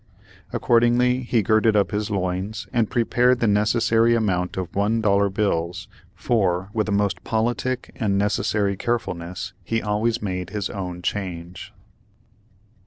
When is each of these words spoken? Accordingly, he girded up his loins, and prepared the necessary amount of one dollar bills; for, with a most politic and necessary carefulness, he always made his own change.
Accordingly, 0.51 1.19
he 1.21 1.43
girded 1.43 1.75
up 1.75 1.91
his 1.91 2.09
loins, 2.09 2.67
and 2.73 2.89
prepared 2.89 3.39
the 3.39 3.45
necessary 3.45 4.15
amount 4.15 4.57
of 4.57 4.75
one 4.75 4.99
dollar 4.99 5.29
bills; 5.29 5.87
for, 6.15 6.71
with 6.73 6.89
a 6.89 6.91
most 6.91 7.23
politic 7.23 7.91
and 7.97 8.17
necessary 8.17 8.75
carefulness, 8.75 9.53
he 9.63 9.79
always 9.79 10.19
made 10.19 10.49
his 10.49 10.71
own 10.71 11.03
change. 11.03 11.71